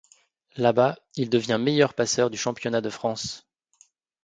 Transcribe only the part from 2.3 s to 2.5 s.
du